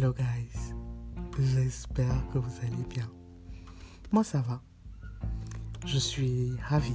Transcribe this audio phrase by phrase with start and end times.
[0.00, 0.76] Hello guys,
[1.40, 3.10] j'espère que vous allez bien.
[4.12, 4.62] Moi ça va.
[5.86, 6.94] Je suis ravi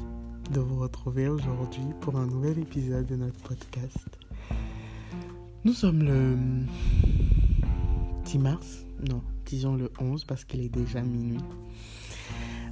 [0.52, 4.08] de vous retrouver aujourd'hui pour un nouvel épisode de notre podcast.
[5.66, 6.38] Nous sommes le
[8.24, 11.44] 10 mars, non, disons le 11 parce qu'il est déjà minuit.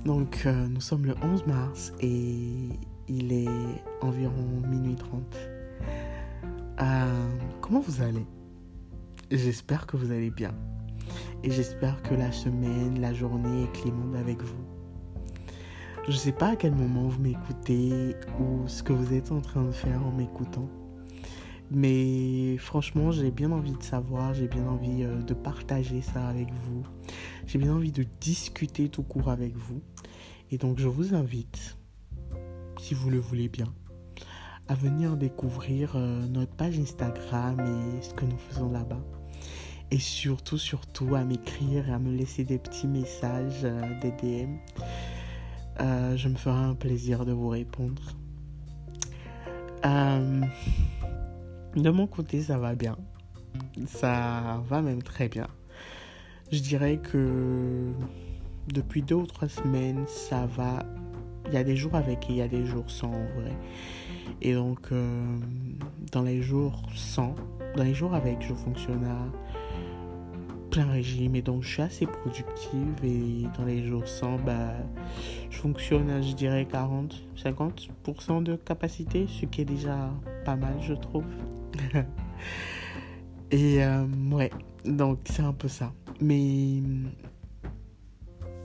[0.06, 2.70] Donc euh, nous sommes le 11 mars et
[3.10, 3.50] il est
[4.00, 5.36] environ minuit 30.
[6.80, 8.26] Euh, comment vous allez?
[9.32, 10.54] J'espère que vous allez bien.
[11.42, 14.66] Et j'espère que la semaine, la journée est clémente avec vous.
[16.06, 19.40] Je ne sais pas à quel moment vous m'écoutez ou ce que vous êtes en
[19.40, 20.70] train de faire en m'écoutant.
[21.70, 26.52] Mais franchement, j'ai bien envie de savoir, j'ai bien envie euh, de partager ça avec
[26.52, 26.84] vous.
[27.48, 29.82] J'ai bien envie de discuter tout court avec vous.
[30.52, 31.78] Et donc, je vous invite,
[32.82, 33.74] si vous le voulez bien,
[34.72, 39.02] à venir découvrir euh, notre page Instagram et ce que nous faisons là-bas.
[39.92, 44.56] Et surtout, surtout, à m'écrire et à me laisser des petits messages, euh, des DM.
[45.82, 48.02] Euh, je me ferai un plaisir de vous répondre.
[51.76, 52.96] De mon côté, ça va bien.
[53.88, 55.48] Ça va même très bien.
[56.50, 57.92] Je dirais que
[58.70, 60.80] depuis deux ou trois semaines, ça va.
[61.48, 63.52] Il y a des jours avec et il y a des jours sans en vrai.
[64.42, 65.38] Et donc, euh,
[66.12, 67.36] dans les jours sans,
[67.76, 69.18] dans les jours avec, je fonctionne à
[70.72, 74.74] plein régime et donc je suis assez productive et dans les jours sans, bah,
[75.50, 80.10] je fonctionne à, je dirais, 40, 50% de capacité, ce qui est déjà
[80.46, 81.26] pas mal, je trouve.
[83.52, 84.50] et euh, ouais,
[84.86, 85.92] donc c'est un peu ça.
[86.22, 86.82] Mais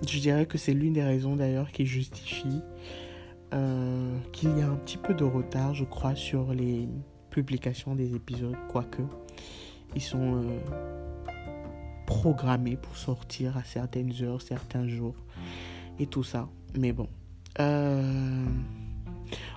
[0.08, 2.60] je dirais que c'est l'une des raisons d'ailleurs qui justifie
[3.54, 6.88] euh, qu'il y a un petit peu de retard, je crois, sur les
[7.30, 9.02] publications des épisodes, quoique
[9.94, 10.58] ils sont euh,
[12.06, 15.16] programmés pour sortir à certaines heures, certains jours
[15.98, 16.48] et tout ça.
[16.76, 17.08] Mais bon.
[17.58, 18.44] Euh,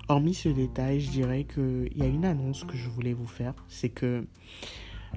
[0.07, 3.53] hormis ce détail, je dirais qu'il y a une annonce que je voulais vous faire.
[3.67, 4.25] C'est que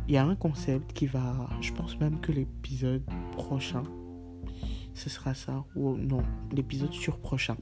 [0.09, 1.49] il y a un concept qui va.
[1.61, 3.85] Je pense même que l'épisode prochain,
[4.95, 5.65] ce sera ça.
[5.77, 6.23] Ou non,
[6.53, 7.57] l'épisode sur prochain.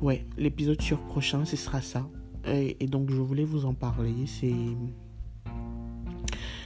[0.00, 2.08] Ouais, l'épisode sur prochain, ce sera ça.
[2.46, 4.26] Et, donc, je voulais vous en parler.
[4.26, 4.54] C'est.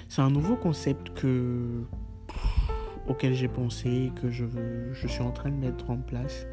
[0.08, 1.82] C'est un nouveau concept que,
[3.08, 4.44] auquel j'ai pensé, que je,
[4.92, 6.46] je suis en train de mettre en place.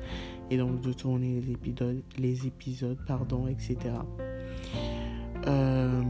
[0.50, 3.78] Et donc de tourner les épisodes, les épisodes pardon, etc.
[5.48, 6.02] Euh,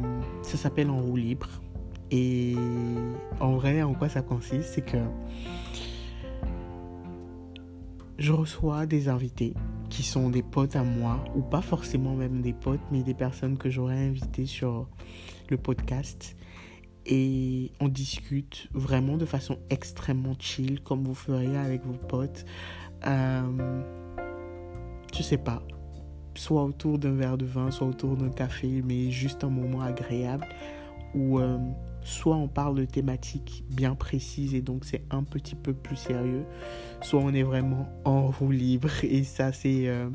[0.41, 1.47] ça s'appelle En roue libre.
[2.09, 2.55] Et
[3.39, 4.97] en vrai, en quoi ça consiste C'est que
[8.21, 9.55] je reçois des invités
[9.89, 13.57] qui sont des potes à moi, ou pas forcément même des potes, mais des personnes
[13.57, 14.87] que j'aurais invitées sur
[15.49, 16.37] le podcast
[17.07, 22.45] et on discute vraiment de façon extrêmement chill, comme vous feriez avec vos potes.
[23.07, 23.81] Euh,
[25.11, 25.63] je sais pas,
[26.35, 30.45] soit autour d'un verre de vin, soit autour d'un café, mais juste un moment agréable
[31.15, 31.57] euh,
[32.03, 36.45] soit on parle de thématiques bien précises et donc c'est un petit peu plus sérieux,
[37.01, 40.09] soit on est vraiment en roue libre et ça c'est euh,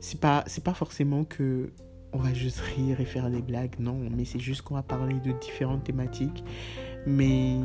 [0.00, 1.72] c'est pas forcément que
[2.14, 5.14] on va juste rire et faire des blagues, non, mais c'est juste qu'on va parler
[5.14, 6.44] de différentes thématiques,
[7.06, 7.56] mais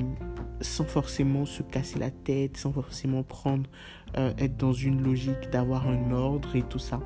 [0.59, 3.69] sans forcément se casser la tête, sans forcément prendre,
[4.17, 6.99] euh, être dans une logique d'avoir un ordre et tout ça.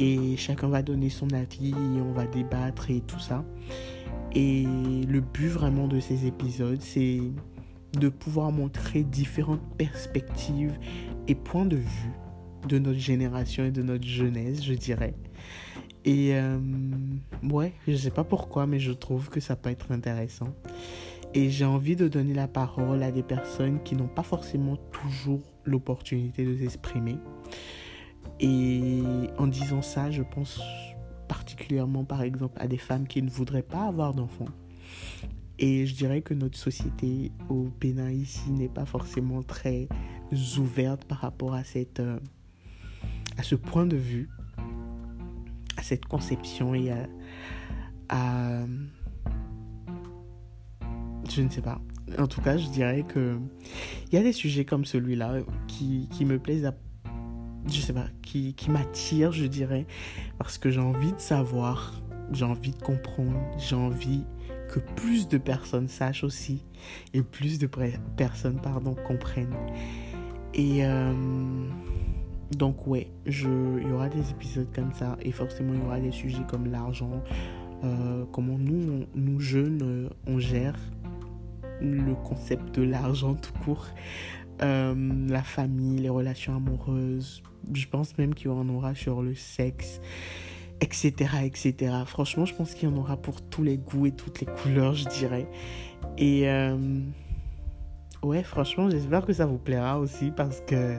[0.00, 3.44] Et chacun va donner son avis, et on va débattre et tout ça.
[4.34, 4.64] Et
[5.06, 7.20] le but vraiment de ces épisodes, c'est
[7.98, 10.78] de pouvoir montrer différentes perspectives
[11.28, 12.12] et points de vue
[12.66, 15.14] de notre génération et de notre jeunesse, je dirais.
[16.06, 16.58] Et euh,
[17.42, 20.54] ouais, je sais pas pourquoi, mais je trouve que ça peut être intéressant.
[21.34, 25.42] Et j'ai envie de donner la parole à des personnes qui n'ont pas forcément toujours
[25.64, 27.16] l'opportunité de s'exprimer.
[28.40, 29.02] Et
[29.38, 30.60] en disant ça, je pense
[31.28, 34.48] particulièrement par exemple à des femmes qui ne voudraient pas avoir d'enfants.
[35.58, 39.88] Et je dirais que notre société au Bénin ici n'est pas forcément très
[40.58, 42.18] ouverte par rapport à, cette, euh,
[43.36, 44.30] à ce point de vue
[45.76, 46.92] à cette conception et
[48.10, 48.66] à,
[51.30, 51.80] je ne sais pas.
[52.18, 53.38] En tout cas, je dirais que
[54.10, 55.38] il y a des sujets comme celui-là
[55.68, 56.74] qui, qui, me plaisent à
[57.72, 59.86] je sais pas, qui, qui m'attirent, je dirais,
[60.38, 62.00] parce que j'ai envie de savoir,
[62.32, 64.22] j'ai envie de comprendre, j'ai envie
[64.70, 66.62] que plus de personnes sachent aussi
[67.12, 67.68] et plus de
[68.16, 69.56] personnes, pardon, comprennent.
[70.54, 71.12] Et euh,
[72.56, 76.12] donc ouais, il y aura des épisodes comme ça et forcément il y aura des
[76.12, 77.22] sujets comme l'argent,
[77.84, 80.76] euh, comment nous, nous jeunes, euh, on gère
[81.80, 83.86] le concept de l'argent tout court,
[84.62, 84.94] euh,
[85.28, 87.42] la famille, les relations amoureuses.
[87.72, 90.00] Je pense même qu'il y en aura sur le sexe,
[90.80, 91.12] etc.,
[91.44, 91.94] etc.
[92.06, 94.94] Franchement, je pense qu'il y en aura pour tous les goûts et toutes les couleurs,
[94.94, 95.46] je dirais.
[96.18, 96.76] Et euh,
[98.22, 100.96] ouais, franchement, j'espère que ça vous plaira aussi parce que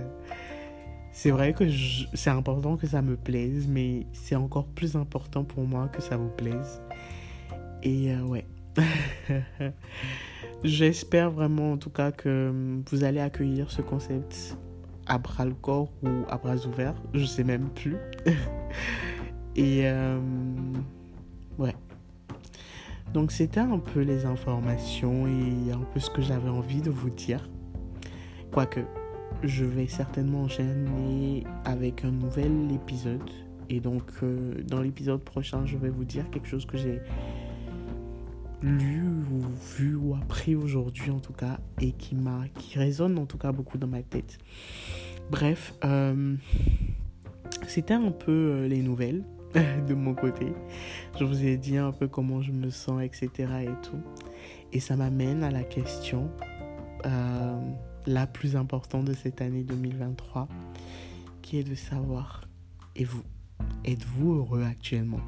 [1.12, 1.66] c'est vrai que
[2.14, 6.18] c'est important que ça me plaise, mais c'est encore plus important pour moi que ça
[6.18, 6.82] vous plaise.
[7.84, 8.46] Et euh, ouais.
[10.64, 14.58] J'espère vraiment en tout cas que vous allez accueillir ce concept
[15.08, 16.96] à bras le corps ou à bras ouverts.
[17.14, 17.98] Je sais même plus.
[19.56, 20.20] Et euh,
[21.58, 21.76] ouais.
[23.14, 27.10] Donc c'était un peu les informations et un peu ce que j'avais envie de vous
[27.10, 27.50] dire.
[28.52, 28.82] Quoique,
[29.44, 33.30] je vais certainement enchaîner avec un nouvel épisode.
[33.70, 37.02] Et donc, euh, dans l'épisode prochain, je vais vous dire quelque chose que j'ai
[38.62, 39.44] lu ou
[39.78, 43.52] vu ou appris aujourd'hui en tout cas et qui m'a qui résonne en tout cas
[43.52, 44.38] beaucoup dans ma tête.
[45.30, 46.36] Bref, euh,
[47.68, 49.24] c'était un peu euh, les nouvelles
[49.88, 50.48] de mon côté.
[51.20, 53.30] Je vous ai dit un peu comment je me sens, etc.
[53.64, 54.02] et tout.
[54.74, 56.30] Et ça m'amène à la question
[58.06, 60.48] la plus importante de cette année 2023,
[61.42, 62.46] qui est de savoir,
[62.96, 63.24] et vous,
[63.86, 65.22] êtes-vous heureux actuellement?